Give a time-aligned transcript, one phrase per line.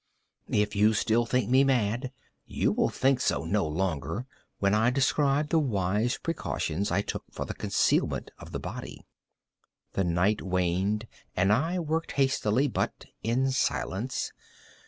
[0.49, 2.11] If still you think me mad,
[2.47, 4.25] you will think so no longer
[4.57, 9.05] when I describe the wise precautions I took for the concealment of the body.
[9.93, 14.33] The night waned, and I worked hastily, but in silence.